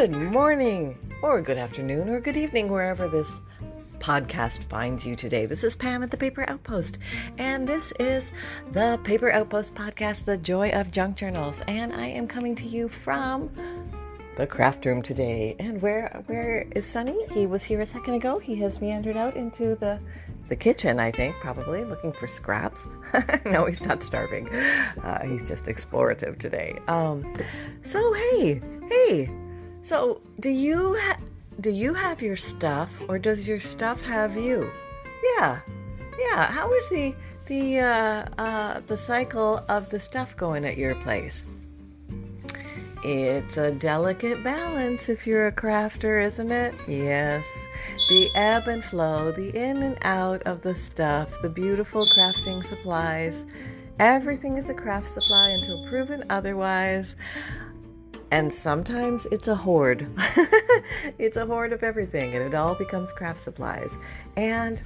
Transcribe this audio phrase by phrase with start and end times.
[0.00, 3.28] Good morning, or good afternoon, or good evening, wherever this
[3.98, 5.44] podcast finds you today.
[5.44, 6.96] This is Pam at the Paper Outpost,
[7.36, 8.32] and this is
[8.72, 11.60] the Paper Outpost podcast, The Joy of Junk Journals.
[11.68, 13.50] And I am coming to you from
[14.38, 15.54] the craft room today.
[15.58, 17.26] And where where is Sunny?
[17.34, 18.38] He was here a second ago.
[18.38, 20.00] He has meandered out into the
[20.48, 22.80] the kitchen, I think, probably looking for scraps.
[23.44, 24.48] no, he's not starving.
[24.48, 26.78] Uh, he's just explorative today.
[26.88, 27.30] Um,
[27.82, 29.49] so hey, hey.
[29.82, 31.18] So do you ha-
[31.60, 34.70] do you have your stuff, or does your stuff have you?
[35.36, 35.60] Yeah,
[36.18, 36.50] yeah.
[36.50, 37.14] How is the
[37.46, 41.42] the uh, uh, the cycle of the stuff going at your place?
[43.02, 46.74] It's a delicate balance if you're a crafter, isn't it?
[46.86, 47.46] Yes.
[48.10, 53.46] The ebb and flow, the in and out of the stuff, the beautiful crafting supplies.
[53.98, 57.16] Everything is a craft supply until proven otherwise.
[58.30, 60.08] And sometimes it's a hoard.
[61.18, 63.96] it's a hoard of everything, and it all becomes craft supplies.
[64.36, 64.80] And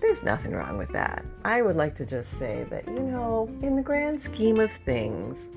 [0.00, 1.24] there's nothing wrong with that.
[1.44, 5.48] I would like to just say that, you know, in the grand scheme of things,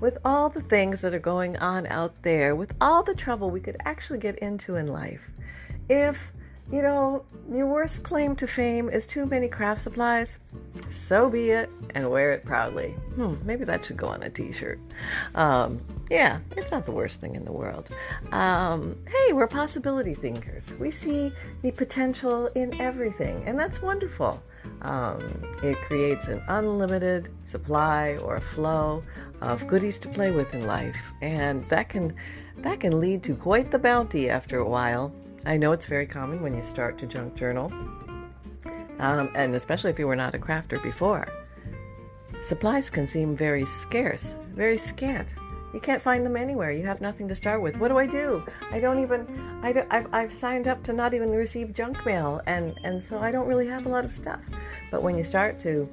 [0.00, 3.60] with all the things that are going on out there, with all the trouble we
[3.60, 5.30] could actually get into in life,
[5.88, 6.32] if,
[6.70, 10.38] you know, your worst claim to fame is too many craft supplies,
[10.88, 12.90] so be it and wear it proudly.
[13.14, 14.78] Hmm, maybe that should go on a t shirt.
[15.34, 17.90] Um, yeah, it's not the worst thing in the world.
[18.32, 20.70] Um, hey, we're possibility thinkers.
[20.78, 24.42] We see the potential in everything, and that's wonderful.
[24.82, 29.02] Um, it creates an unlimited supply or flow
[29.40, 32.14] of goodies to play with in life, and that can
[32.58, 35.12] that can lead to quite the bounty after a while.
[35.48, 37.72] I know it's very common when you start to junk journal,
[38.98, 41.26] um, and especially if you were not a crafter before.
[42.38, 45.28] Supplies can seem very scarce, very scant.
[45.72, 46.70] You can't find them anywhere.
[46.72, 47.78] You have nothing to start with.
[47.78, 48.44] What do I do?
[48.72, 49.60] I don't even.
[49.62, 53.18] I don't, I've, I've signed up to not even receive junk mail, and and so
[53.18, 54.40] I don't really have a lot of stuff.
[54.90, 55.88] But when you start to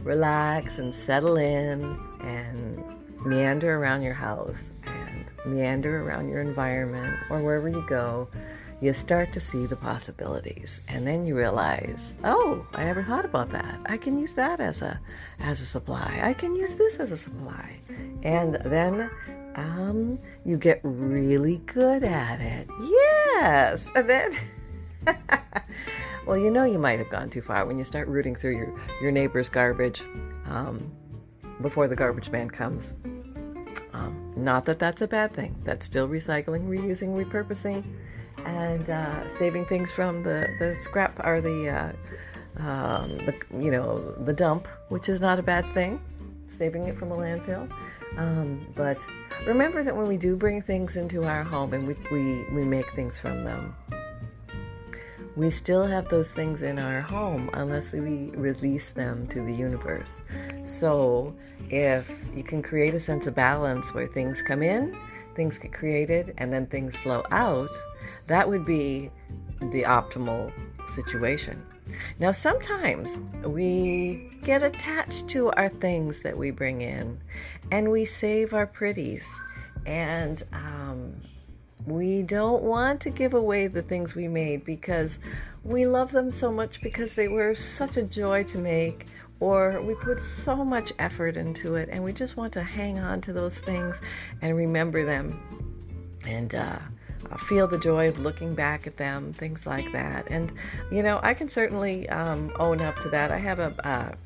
[0.00, 2.82] relax and settle in and
[3.24, 8.28] meander around your house and meander around your environment or wherever you go,
[8.80, 13.50] you start to see the possibilities and then you realize oh i never thought about
[13.50, 13.80] that.
[13.86, 15.00] I can use that as a
[15.40, 16.20] as a supply.
[16.22, 17.78] I can use this as a supply.
[18.22, 19.10] And then
[19.54, 22.68] um, you get really good at it.
[22.82, 23.90] Yes!
[23.94, 24.36] And then
[26.26, 28.78] well you know you might have gone too far when you start rooting through your
[29.00, 30.02] your neighbor's garbage
[30.46, 30.92] um,
[31.62, 32.92] before the garbage man comes.
[33.92, 35.56] Um, not that that's a bad thing.
[35.64, 37.84] That's still recycling reusing repurposing
[38.44, 44.12] and uh, saving things from the, the scrap or the, uh, um, the you know
[44.24, 46.00] the dump, which is not a bad thing.
[46.48, 47.70] Saving it from a landfill,
[48.16, 49.04] um, but
[49.46, 52.88] remember that when we do bring things into our home and we, we, we make
[52.94, 53.74] things from them,
[55.34, 60.20] we still have those things in our home unless we release them to the universe.
[60.64, 61.34] So
[61.68, 64.96] if you can create a sense of balance where things come in
[65.36, 67.70] things get created and then things flow out,
[68.28, 69.10] that would be
[69.60, 70.52] the optimal
[70.94, 71.64] situation.
[72.18, 77.20] Now, sometimes we get attached to our things that we bring in
[77.70, 79.28] and we save our pretties.
[79.84, 81.20] And um,
[81.86, 85.18] we don't want to give away the things we made because
[85.62, 89.06] we love them so much because they were such a joy to make
[89.38, 93.20] or we put so much effort into it and we just want to hang on
[93.20, 93.94] to those things
[94.40, 95.38] and remember them
[96.24, 96.78] and uh,
[97.38, 100.26] feel the joy of looking back at them, things like that.
[100.30, 100.52] And,
[100.90, 103.30] you know, I can certainly um, own up to that.
[103.30, 104.16] I have a,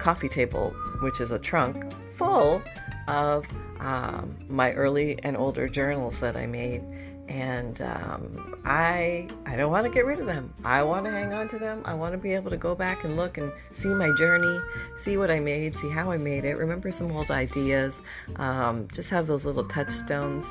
[0.00, 2.60] coffee table, which is a trunk full
[3.08, 3.46] of
[3.78, 6.82] um, my early and older journals that I made
[7.28, 10.52] and um, I I don't want to get rid of them.
[10.64, 11.82] I want to hang on to them.
[11.84, 14.60] I want to be able to go back and look and see my journey,
[15.00, 17.98] see what I made, see how I made it, remember some old ideas,
[18.36, 20.44] um, just have those little touchstones,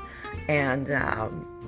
[0.47, 1.62] and um,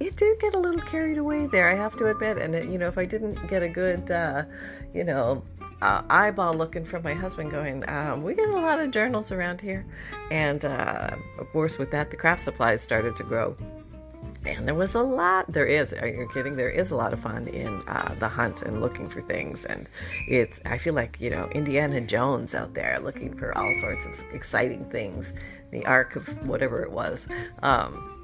[0.00, 1.68] it did get a little carried away there.
[1.68, 4.44] I have to admit, and it, you know if I didn't get a good uh,
[4.92, 5.42] you know
[5.82, 9.60] uh, eyeball looking from my husband going, um, We get a lot of journals around
[9.60, 9.84] here.
[10.30, 13.56] And uh, of course, with that, the craft supplies started to grow
[14.46, 17.20] and there was a lot there is are you kidding there is a lot of
[17.20, 19.88] fun in uh, the hunt and looking for things and
[20.28, 24.22] it's i feel like you know indiana jones out there looking for all sorts of
[24.34, 25.32] exciting things
[25.70, 27.26] the ark of whatever it was
[27.62, 28.23] um,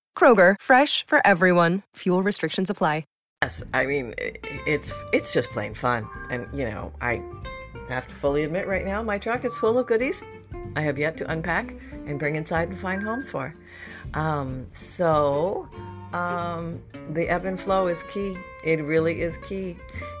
[0.15, 1.81] Kroger, fresh for everyone.
[1.95, 3.05] Fuel restrictions apply.
[3.43, 7.23] Yes, I mean it's it's just plain fun, and you know I
[7.89, 10.21] have to fully admit right now my truck is full of goodies.
[10.75, 11.73] I have yet to unpack
[12.05, 13.55] and bring inside and find homes for.
[14.13, 15.67] Um, so
[16.13, 16.83] um,
[17.13, 18.37] the ebb and flow is key.
[18.63, 19.75] It really is key,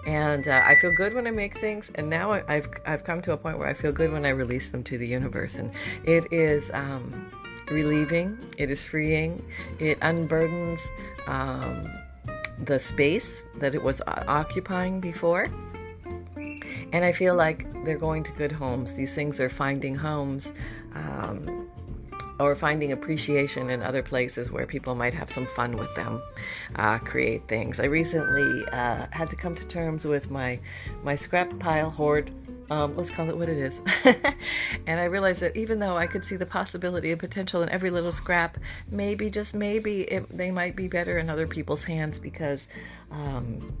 [0.07, 1.91] and uh, I feel good when I make things.
[1.93, 4.29] And now I, have I've come to a point where I feel good when I
[4.29, 5.69] release them to the universe, and
[6.05, 7.31] it is um,
[7.71, 8.37] relieving.
[8.57, 9.43] It is freeing.
[9.79, 10.81] It unburdens.
[11.27, 11.89] Um,
[12.65, 15.49] the space that it was occupying before.
[16.93, 18.93] And I feel like they're going to good homes.
[18.93, 20.49] These things are finding homes
[20.93, 21.69] um,
[22.39, 26.21] or finding appreciation in other places where people might have some fun with them,
[26.75, 27.79] uh, create things.
[27.79, 30.59] I recently uh, had to come to terms with my,
[31.03, 32.31] my scrap pile hoard
[32.71, 33.77] um, let's call it what it is.
[34.87, 37.89] and I realized that even though I could see the possibility and potential in every
[37.89, 38.57] little scrap,
[38.89, 42.65] maybe, just maybe, it, they might be better in other people's hands because
[43.11, 43.75] um,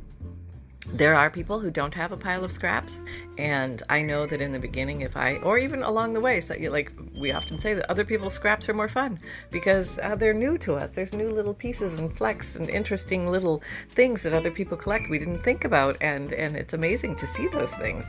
[0.87, 2.93] there are people who don't have a pile of scraps
[3.37, 6.55] and i know that in the beginning if i or even along the way so
[6.69, 9.19] like we often say that other people's scraps are more fun
[9.51, 10.89] because uh, they're new to us.
[10.91, 15.19] There's new little pieces and flecks and interesting little things that other people collect we
[15.19, 18.05] didn't think about and and it's amazing to see those things.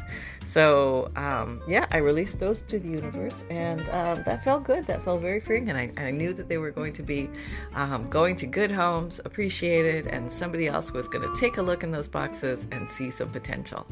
[0.46, 4.86] So um, yeah i released those to the universe and um, that felt good.
[4.86, 7.28] That felt very freeing and I, I knew that they were going to be
[7.74, 11.82] um, going to good homes appreciated and somebody else was going to take a look
[11.82, 13.86] in those boxes and see some potential.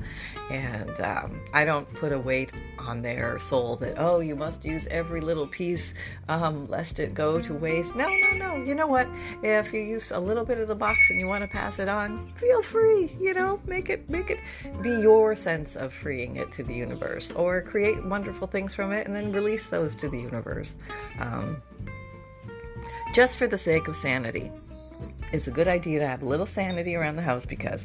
[0.51, 4.87] And um, I don't put a weight on their soul that, oh, you must use
[4.91, 5.93] every little piece
[6.29, 7.95] um, lest it go to waste.
[7.95, 8.65] No, no, no.
[8.65, 9.09] You know what?
[9.43, 11.89] If you use a little bit of the box and you want to pass it
[11.89, 13.17] on, feel free.
[13.21, 14.41] You know, make it make it
[14.83, 19.07] be your sense of freeing it to the universe, or create wonderful things from it
[19.07, 20.73] and then release those to the universe.
[21.19, 21.63] Um,
[23.15, 24.51] just for the sake of sanity.
[25.33, 27.85] It's a good idea to have a little sanity around the house because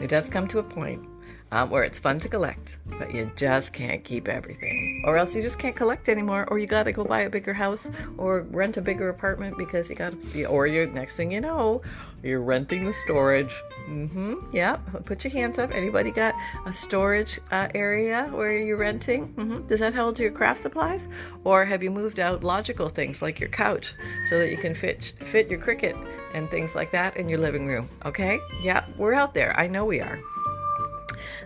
[0.00, 1.06] there does come to a point
[1.52, 4.79] um, where it's fun to collect, but you just can't keep everything.
[5.04, 7.88] Or else you just can't collect anymore, or you gotta go buy a bigger house
[8.18, 11.82] or rent a bigger apartment because you gotta, be, or you're, next thing you know,
[12.22, 13.52] you're renting the storage.
[13.88, 14.76] Mm-hmm, yeah,
[15.06, 15.74] put your hands up.
[15.74, 16.34] Anybody got
[16.66, 19.32] a storage uh, area where you're renting?
[19.34, 19.66] Mm-hmm.
[19.66, 21.08] Does that hold your craft supplies?
[21.44, 23.94] Or have you moved out logical things like your couch
[24.28, 25.96] so that you can fit, fit your Cricut
[26.34, 27.88] and things like that in your living room?
[28.04, 29.58] Okay, yeah, we're out there.
[29.58, 30.20] I know we are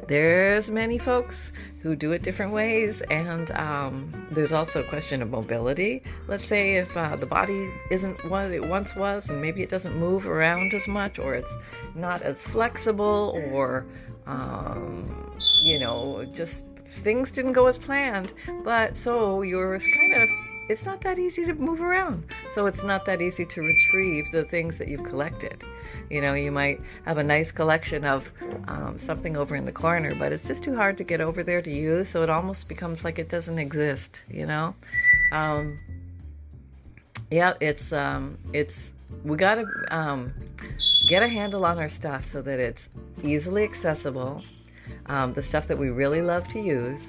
[0.09, 5.31] there's many folks who do it different ways, and um, there's also a question of
[5.31, 6.03] mobility.
[6.27, 9.97] Let's say if uh, the body isn't what it once was, and maybe it doesn't
[9.97, 11.53] move around as much, or it's
[11.95, 13.87] not as flexible, or
[14.27, 16.65] um, you know, just
[17.03, 18.33] things didn't go as planned.
[18.65, 20.29] But so you're kind of
[20.69, 22.25] it's not that easy to move around.
[22.55, 25.63] So it's not that easy to retrieve the things that you've collected.
[26.11, 28.31] You know, you might have a nice collection of
[28.69, 31.63] um, something over in the corner, but it's just too hard to get over there
[31.63, 32.11] to use.
[32.11, 34.21] So it almost becomes like it doesn't exist.
[34.31, 34.75] You know,
[35.33, 35.79] um,
[37.31, 38.91] yeah, it's um, it's
[39.25, 40.33] we got to um,
[41.09, 42.89] get a handle on our stuff so that it's
[43.23, 44.43] easily accessible.
[45.07, 47.01] Um, the stuff that we really love to use.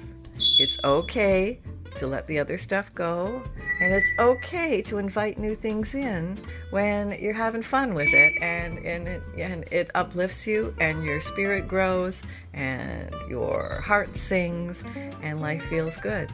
[0.58, 1.60] It's okay
[1.98, 3.42] to let the other stuff go.
[3.80, 6.38] And it's okay to invite new things in
[6.70, 11.20] when you're having fun with it and, and, it, and it uplifts you and your
[11.20, 12.22] spirit grows
[12.54, 14.82] and your heart sings
[15.22, 16.32] and life feels good.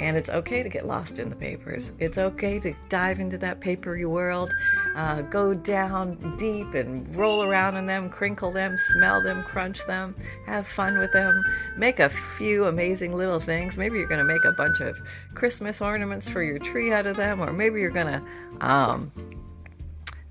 [0.00, 1.90] And it's okay to get lost in the papers.
[1.98, 4.52] It's okay to dive into that papery world,
[4.96, 10.14] uh, go down deep and roll around in them, crinkle them, smell them, crunch them,
[10.46, 11.44] have fun with them,
[11.76, 13.76] make a few amazing little things.
[13.76, 14.96] Maybe you're going to make a bunch of
[15.34, 19.12] Christmas ornaments for your tree out of them, or maybe you're going to um,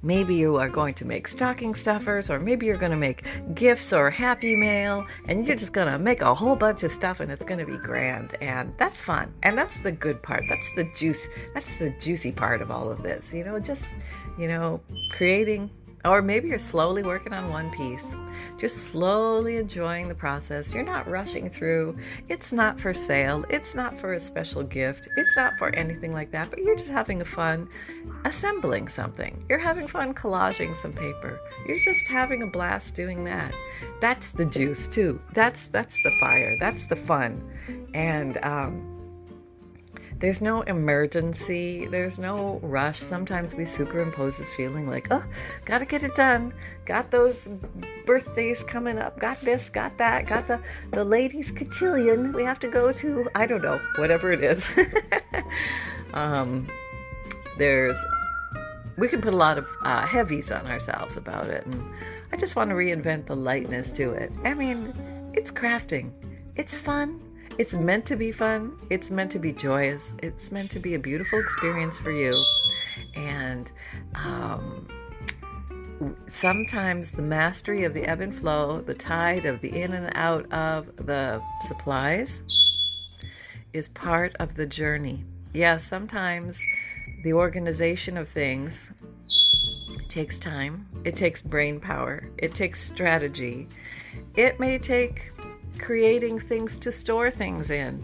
[0.06, 3.94] Maybe you are going to make stocking stuffers, or maybe you're going to make gifts
[3.94, 7.32] or happy mail, and you're just going to make a whole bunch of stuff, and
[7.32, 10.44] it's going to be grand, and that's fun, and that's the good part.
[10.50, 11.22] That's the juice.
[11.54, 13.32] That's the juicy part of all of this.
[13.32, 13.86] You know, just
[14.38, 14.82] you know,
[15.12, 15.72] creating
[16.06, 18.04] Or maybe you're slowly working on one piece,
[18.60, 20.74] just slowly enjoying the process.
[20.74, 21.98] You're not rushing through.
[22.28, 23.46] It's not for sale.
[23.50, 25.08] It's not for a special gift.
[25.16, 27.70] It's not for anything like that, but you're just having fun
[28.26, 29.46] assembling something.
[29.48, 31.40] You're having fun collaging some paper.
[31.68, 33.54] You're just having a blast doing that.
[34.02, 35.22] That's the juice too.
[35.34, 36.58] That's that's the fire.
[36.60, 37.42] That's the fun.
[37.94, 39.03] And um
[40.24, 43.02] there's no emergency, there's no rush.
[43.02, 45.22] Sometimes we superimpose this feeling like, oh,
[45.66, 46.54] gotta get it done.
[46.86, 47.50] Got those
[48.06, 50.62] birthdays coming up, got this, got that, got the,
[50.92, 53.28] the ladies' cotillion we have to go to.
[53.36, 54.66] I don't know, whatever it is.
[56.14, 56.70] um,
[57.58, 57.98] there's,
[58.98, 61.66] we can put a lot of uh, heavies on ourselves about it.
[61.66, 61.84] And
[62.32, 64.32] I just want to reinvent the lightness to it.
[64.46, 64.94] I mean,
[65.34, 66.14] it's crafting,
[66.56, 67.20] it's fun
[67.58, 68.78] it's meant to be fun.
[68.90, 70.14] It's meant to be joyous.
[70.22, 72.34] It's meant to be a beautiful experience for you.
[73.16, 73.72] And
[74.16, 74.88] um,
[76.28, 80.52] sometimes the mastery of the ebb and flow, the tide of the in and out
[80.52, 82.42] of the supplies,
[83.72, 85.26] is part of the journey.
[85.54, 86.60] Yes, yeah, sometimes
[87.24, 88.92] the organization of things
[90.08, 93.68] takes time, it takes brain power, it takes strategy,
[94.36, 95.32] it may take
[95.84, 98.02] creating things to store things in.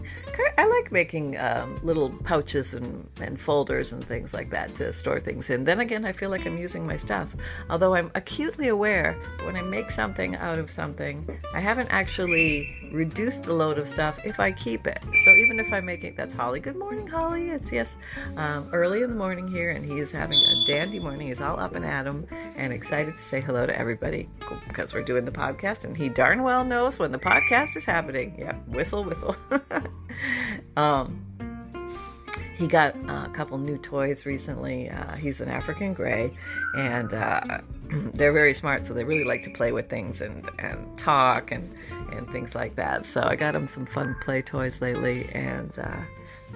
[0.58, 5.20] I like making um, little pouches and, and folders and things like that to store
[5.20, 5.64] things in.
[5.64, 7.28] Then again, I feel like I'm using my stuff.
[7.68, 12.76] Although I'm acutely aware that when I make something out of something, I haven't actually
[12.92, 15.00] reduced the load of stuff if I keep it.
[15.24, 16.60] So even if I'm making, that's Holly.
[16.60, 17.50] Good morning, Holly.
[17.50, 17.96] It's yes,
[18.36, 21.28] um, early in the morning here, and he is having a dandy morning.
[21.28, 24.28] He's all up and at him and excited to say hello to everybody
[24.68, 28.36] because we're doing the podcast, and he darn well knows when the podcast is happening.
[28.38, 29.36] Yeah, whistle, whistle.
[30.76, 31.24] um,
[32.60, 34.90] he got uh, a couple new toys recently.
[34.90, 36.30] Uh, he's an African gray,
[36.76, 37.60] and uh,
[38.14, 41.74] they're very smart, so they really like to play with things and, and talk and,
[42.12, 43.06] and things like that.
[43.06, 46.00] So I got him some fun play toys lately, and uh,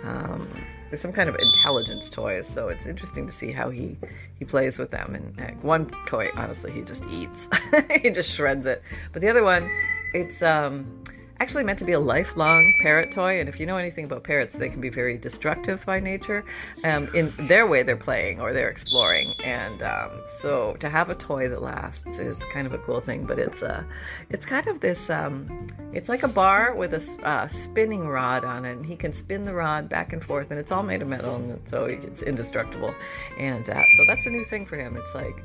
[0.05, 0.49] um,
[0.91, 2.47] there's some kind of intelligence toys.
[2.47, 3.97] So it's interesting to see how he
[4.39, 5.15] he plays with them.
[5.39, 7.49] And one toy, honestly, he just eats.
[8.03, 8.83] he just shreds it.
[9.13, 9.71] But the other one,
[10.13, 11.03] it's um,
[11.41, 13.41] actually meant to be a lifelong parrot toy.
[13.41, 16.45] And if you know anything about parrots, they can be very destructive by nature.
[16.85, 19.33] Um, in their way, they're playing or they're exploring.
[19.45, 20.11] And um,
[20.41, 23.25] so to have a toy that lasts is kind of a cool thing.
[23.25, 23.85] But it's a, uh,
[24.31, 28.65] it's kind of this, um, it's like a bar with a uh, spinning rod on
[28.65, 28.73] it.
[28.73, 31.37] And he can spin the rod back and forth, and it's all made of metal,
[31.37, 32.95] and so it's indestructible.
[33.39, 34.97] And uh, so that's a new thing for him.
[34.97, 35.45] It's like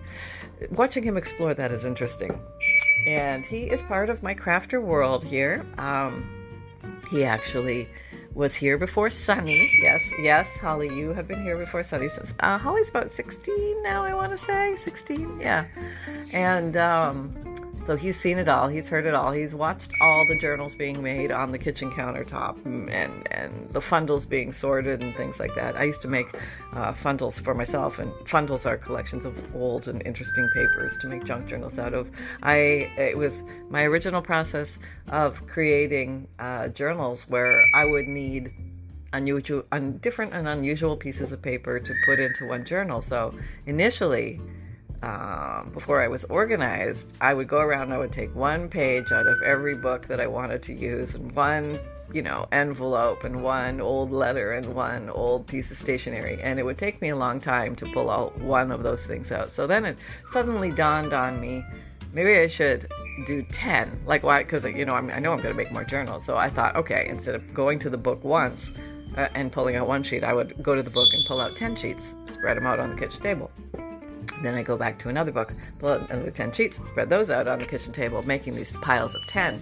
[0.72, 2.40] watching him explore that is interesting
[3.06, 5.66] and he is part of my crafter world here.
[5.78, 6.30] Um,
[7.12, 7.88] he actually
[8.34, 9.70] was here before Sunny.
[9.82, 14.04] Yes, yes, Holly, you have been here before Sunny since uh, Holly's about 16 now,
[14.04, 15.66] I want to say 16, yeah,
[16.32, 17.49] and um,
[17.90, 18.68] so he's seen it all.
[18.68, 19.32] He's heard it all.
[19.32, 24.30] He's watched all the journals being made on the kitchen countertop and, and the fundles
[24.30, 25.76] being sorted and things like that.
[25.76, 26.28] I used to make
[26.74, 31.24] uh, fundles for myself, and fundles are collections of old and interesting papers to make
[31.26, 32.12] junk journals out of.
[32.44, 32.58] I
[32.96, 34.78] it was my original process
[35.08, 38.52] of creating uh, journals where I would need
[39.14, 43.02] unusual, un, different and unusual pieces of paper to put into one journal.
[43.02, 43.34] So
[43.66, 44.40] initially
[45.02, 49.12] um, before I was organized, I would go around and I would take one page
[49.12, 51.80] out of every book that I wanted to use and one,
[52.14, 56.40] you know, envelope and one old letter and one old piece of stationery.
[56.42, 59.32] And it would take me a long time to pull out one of those things
[59.32, 59.52] out.
[59.52, 59.98] So then it
[60.32, 61.64] suddenly dawned on me
[62.14, 62.92] maybe I should
[63.26, 64.02] do 10.
[64.06, 64.44] Like, why?
[64.44, 66.26] Because, you know, I'm, i know I'm going to make more journals.
[66.26, 68.72] So I thought, okay, instead of going to the book once
[69.18, 71.56] uh, and pulling out one sheet, I would go to the book and pull out
[71.56, 73.52] 10 sheets, spread them out on the kitchen table.
[74.42, 77.48] Then I go back to another book, pull out another 10 sheets, spread those out
[77.48, 79.62] on the kitchen table, making these piles of 10.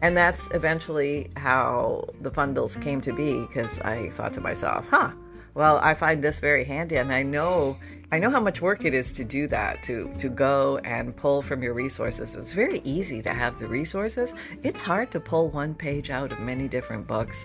[0.00, 5.12] And that's eventually how the fundles came to be because I thought to myself, huh,
[5.54, 7.76] well, I find this very handy and I know
[8.10, 11.42] I know how much work it is to do that, to, to go and pull
[11.42, 12.34] from your resources.
[12.34, 14.32] It's very easy to have the resources.
[14.62, 17.44] It's hard to pull one page out of many different books.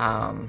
[0.00, 0.48] Um,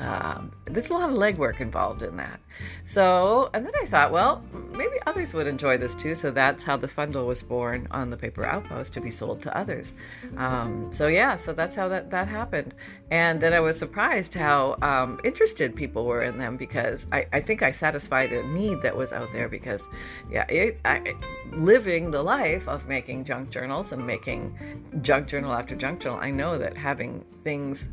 [0.00, 2.40] um, there's a lot of legwork involved in that.
[2.86, 6.14] So, and then I thought, well, maybe others would enjoy this too.
[6.14, 9.56] So that's how the fundle was born on the paper outpost to be sold to
[9.56, 9.94] others.
[10.36, 12.74] Um, so yeah, so that's how that that happened.
[13.10, 17.40] And then I was surprised how um, interested people were in them because I, I,
[17.40, 19.48] think I satisfied a need that was out there.
[19.48, 19.82] Because
[20.30, 21.14] yeah, it, I,
[21.52, 26.30] living the life of making junk journals and making junk journal after junk journal, I
[26.30, 27.88] know that having things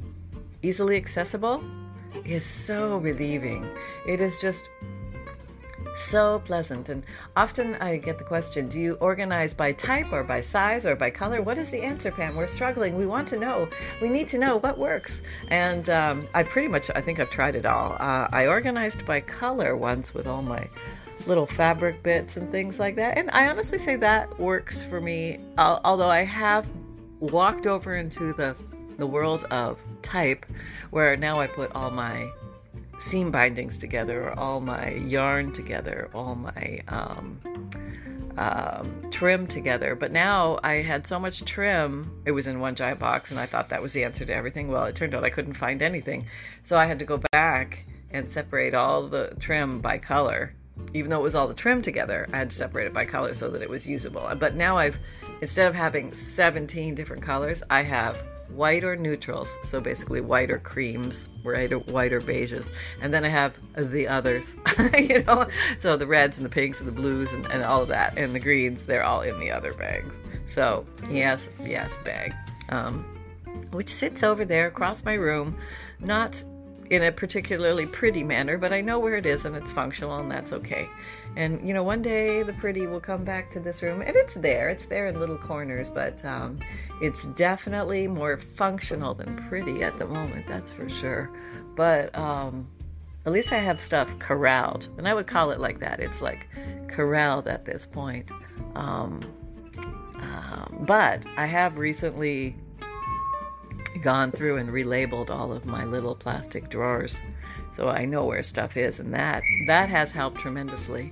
[0.61, 1.63] easily accessible
[2.23, 3.67] is so relieving.
[4.07, 4.61] It is just
[5.97, 6.89] so pleasant.
[6.89, 7.03] And
[7.35, 11.09] often I get the question do you organize by type or by size or by
[11.09, 11.41] color?
[11.41, 12.35] What is the answer, Pam?
[12.35, 12.95] We're struggling.
[12.95, 13.69] We want to know.
[14.01, 15.17] We need to know what works.
[15.49, 17.93] And um, I pretty much, I think I've tried it all.
[17.93, 20.67] Uh, I organized by color once with all my
[21.25, 23.17] little fabric bits and things like that.
[23.17, 26.67] And I honestly say that works for me, although I have
[27.19, 28.55] walked over into the
[28.97, 30.45] the world of type
[30.91, 32.29] where now I put all my
[32.99, 37.39] seam bindings together, all my yarn together, all my um,
[38.37, 39.95] um, trim together.
[39.95, 43.45] But now I had so much trim, it was in one giant box, and I
[43.45, 44.69] thought that was the answer to everything.
[44.69, 46.27] Well, it turned out I couldn't find anything.
[46.65, 50.53] So I had to go back and separate all the trim by color.
[50.93, 53.33] Even though it was all the trim together, I had to separate it by color
[53.33, 54.29] so that it was usable.
[54.37, 54.97] But now I've,
[55.41, 60.59] instead of having 17 different colors, I have white or neutrals, so basically white or
[60.59, 62.67] creams, or, white or beiges,
[63.01, 64.45] and then I have the others,
[64.97, 65.47] you know,
[65.79, 68.33] so the reds and the pinks and the blues and, and all of that, and
[68.33, 70.13] the greens, they're all in the other bags.
[70.53, 72.33] So yes, yes, bag,
[72.69, 73.03] um,
[73.71, 75.57] which sits over there across my room,
[75.99, 76.43] not
[76.89, 80.29] in a particularly pretty manner, but I know where it is and it's functional and
[80.29, 80.87] that's okay.
[81.35, 84.35] And you know, one day the pretty will come back to this room, and it's
[84.35, 84.69] there.
[84.69, 86.59] It's there in little corners, but um,
[87.01, 90.47] it's definitely more functional than pretty at the moment.
[90.47, 91.29] That's for sure.
[91.75, 92.67] But um,
[93.25, 95.99] at least I have stuff corralled, and I would call it like that.
[95.99, 96.47] It's like
[96.87, 98.29] corralled at this point.
[98.75, 99.19] Um,
[100.19, 102.55] um but I have recently
[103.99, 107.19] gone through and relabeled all of my little plastic drawers
[107.75, 111.11] so I know where stuff is, and that that has helped tremendously.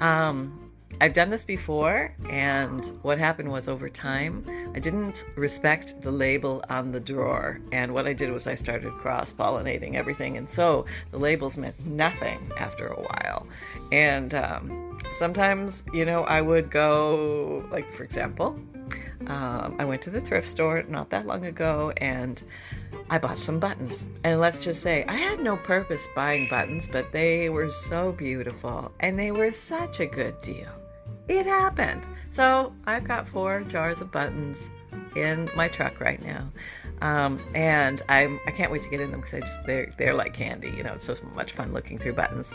[0.00, 0.66] Um,
[1.00, 4.44] I've done this before, and what happened was over time,
[4.74, 7.60] I didn't respect the label on the drawer.
[7.70, 10.38] And what I did was I started cross pollinating everything.
[10.38, 13.46] And so the labels meant nothing after a while.
[13.92, 18.58] And um, sometimes, you know, I would go, like, for example,
[19.28, 22.42] um, I went to the thrift store not that long ago and
[23.10, 23.98] I bought some buttons.
[24.24, 28.92] And let's just say, I had no purpose buying buttons, but they were so beautiful
[29.00, 30.70] and they were such a good deal.
[31.28, 32.02] It happened.
[32.32, 34.58] So I've got four jars of buttons
[35.16, 36.50] in my truck right now.
[37.00, 40.14] Um, and I'm I can't wait to get in them because I just they're they're
[40.14, 40.70] like candy.
[40.70, 42.46] You know, it's so much fun looking through buttons.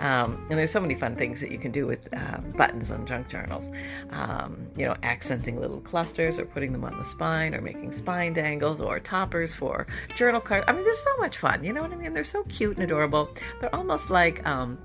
[0.00, 3.06] Um, and there's so many fun things that you can do with uh, buttons on
[3.06, 3.68] junk journals.
[4.10, 8.32] Um, you know, accenting little clusters or putting them on the spine or making spine
[8.32, 10.64] dangles or toppers for journal cards.
[10.68, 11.64] I mean, there's so much fun.
[11.64, 12.12] You know what I mean?
[12.12, 13.30] They're so cute and adorable.
[13.60, 14.78] They're almost like um,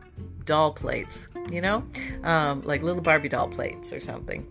[0.45, 1.27] doll plates.
[1.49, 1.83] You know,
[2.23, 4.47] um, like little Barbie doll plates or something.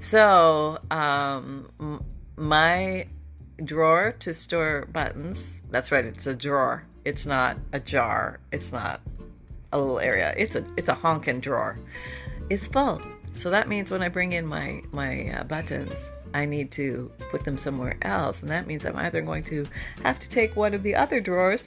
[0.00, 2.04] So, um,
[2.36, 3.06] my
[3.62, 5.60] drawer to store buttons.
[5.70, 6.84] That's right, it's a drawer.
[7.04, 8.40] It's not a jar.
[8.50, 9.00] It's not
[9.72, 10.32] a little area.
[10.36, 11.78] It's a it's a honkin' drawer.
[12.48, 13.00] It's full.
[13.36, 15.98] So that means when I bring in my my uh, buttons,
[16.32, 19.66] I need to put them somewhere else, and that means I'm either going to
[20.02, 21.64] have to take one of the other drawers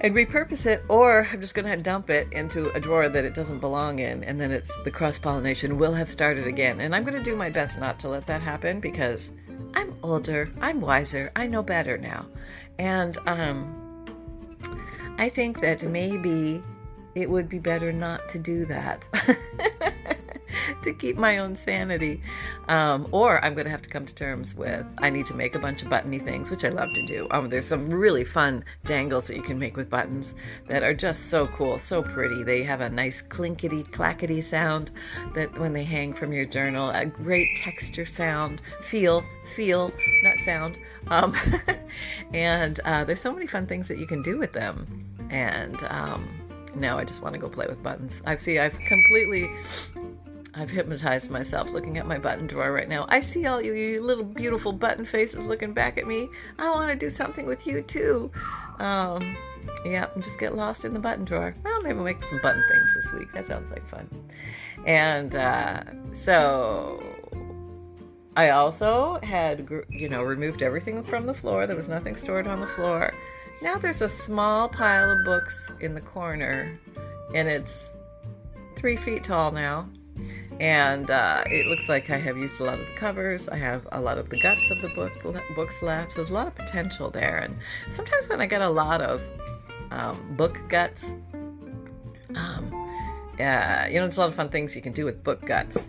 [0.00, 3.34] and repurpose it, or I'm just going to dump it into a drawer that it
[3.34, 6.80] doesn't belong in, and then it's the cross pollination will have started again.
[6.80, 9.30] And I'm going to do my best not to let that happen because
[9.74, 12.26] I'm older, I'm wiser, I know better now.
[12.78, 14.04] And um,
[15.18, 16.62] I think that maybe
[17.14, 19.06] it would be better not to do that.
[20.86, 22.22] to keep my own sanity.
[22.68, 25.54] Um, or I'm going to have to come to terms with I need to make
[25.54, 27.28] a bunch of buttony things, which I love to do.
[27.30, 30.34] Um, there's some really fun dangles that you can make with buttons
[30.68, 32.42] that are just so cool, so pretty.
[32.42, 34.90] They have a nice clinkety clackety sound
[35.34, 40.78] that when they hang from your journal, a great texture sound, feel, feel, not sound.
[41.08, 41.36] Um,
[42.32, 45.04] and uh, there's so many fun things that you can do with them.
[45.30, 46.28] And um,
[46.74, 48.20] now I just want to go play with buttons.
[48.24, 49.50] I see I've completely
[50.58, 53.04] I've hypnotized myself looking at my button drawer right now.
[53.10, 56.30] I see all you, you little beautiful button faces looking back at me.
[56.58, 58.30] I want to do something with you too.
[58.78, 59.36] Um,
[59.84, 61.54] yeah, just get lost in the button drawer.
[61.62, 63.32] Well, maybe make some button things this week.
[63.34, 64.08] That sounds like fun.
[64.86, 67.02] And uh, so
[68.34, 71.66] I also had, you know, removed everything from the floor.
[71.66, 73.12] There was nothing stored on the floor.
[73.60, 76.78] Now there's a small pile of books in the corner,
[77.34, 77.92] and it's
[78.76, 79.88] three feet tall now
[80.60, 83.48] and uh, it looks like I have used a lot of the covers.
[83.48, 85.12] I have a lot of the guts of the book
[85.54, 86.12] books left.
[86.12, 87.38] So there's a lot of potential there.
[87.38, 87.56] And
[87.92, 89.20] sometimes when I get a lot of
[89.90, 91.12] um, book guts,
[92.34, 92.70] um,
[93.38, 95.88] you know, there's a lot of fun things you can do with book guts.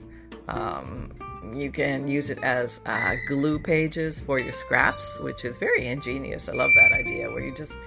[0.50, 1.14] Um,
[1.54, 6.50] you can use it as uh, glue pages for your scraps, which is very ingenious.
[6.50, 7.78] I love that idea where you just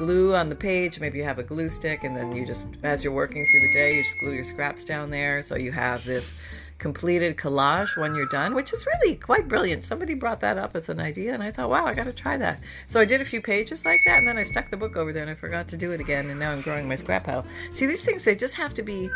[0.00, 0.98] glue on the page.
[0.98, 3.72] Maybe you have a glue stick, and then you just, as you're working through the
[3.74, 5.42] day, you just glue your scraps down there.
[5.42, 6.32] So you have this
[6.78, 9.84] completed collage when you're done, which is really quite brilliant.
[9.84, 12.38] Somebody brought that up as an idea, and I thought, wow, I got to try
[12.38, 12.60] that.
[12.88, 15.12] So I did a few pages like that, and then I stuck the book over
[15.12, 17.44] there, and I forgot to do it again, and now I'm growing my scrap pile.
[17.74, 19.10] See, these things, they just have to be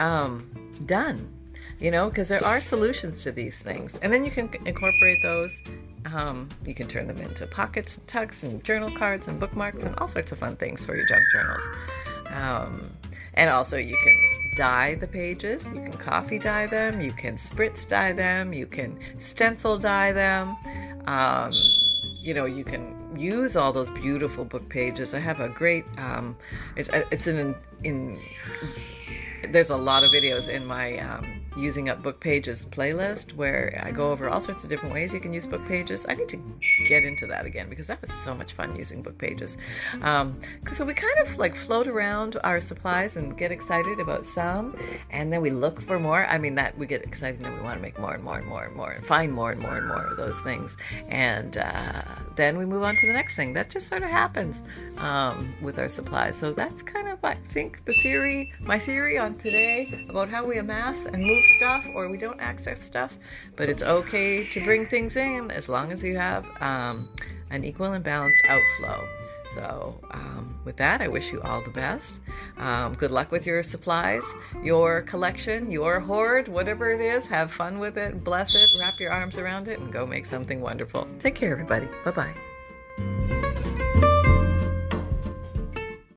[0.00, 0.50] um,
[0.86, 1.28] done
[1.82, 3.92] you know, because there are solutions to these things.
[4.02, 5.60] And then you can incorporate those.
[6.06, 9.94] Um, you can turn them into pockets and tucks and journal cards and bookmarks and
[9.98, 11.62] all sorts of fun things for your junk journals.
[12.26, 12.90] Um,
[13.34, 15.64] and also, you can dye the pages.
[15.64, 17.00] You can coffee dye them.
[17.00, 18.52] You can spritz dye them.
[18.52, 20.56] You can stencil dye them.
[21.06, 21.50] Um,
[22.20, 25.14] you know, you can use all those beautiful book pages.
[25.14, 25.84] I have a great.
[25.98, 26.36] Um,
[26.76, 28.20] it's it's in in.
[29.50, 33.90] There's a lot of videos in my um, using up book pages playlist where I
[33.90, 36.06] go over all sorts of different ways you can use book pages.
[36.08, 36.42] I need to
[36.88, 39.56] get into that again because that was so much fun using book pages.
[40.02, 40.40] Um,
[40.72, 44.76] so we kind of like float around our supplies and get excited about some,
[45.10, 46.26] and then we look for more.
[46.26, 48.46] I mean, that we get excited and we want to make more and more and
[48.46, 50.74] more and more and find more and more and more of those things.
[51.08, 52.02] And uh,
[52.36, 53.52] then we move on to the next thing.
[53.52, 54.60] That just sort of happens
[54.98, 56.36] um, with our supplies.
[56.36, 60.58] So that's kind of, I think, the theory, my theory on today about how we
[60.58, 63.12] amass and move stuff or we don't access stuff.
[63.56, 67.08] But it's okay to bring things in as long as you have um,
[67.50, 69.06] an equal and balanced outflow.
[69.54, 72.14] So, um, with that, I wish you all the best.
[72.56, 74.22] Um, good luck with your supplies,
[74.62, 77.26] your collection, your hoard, whatever it is.
[77.26, 80.60] Have fun with it, bless it, wrap your arms around it, and go make something
[80.60, 81.06] wonderful.
[81.20, 81.86] Take care, everybody.
[82.04, 83.41] Bye bye.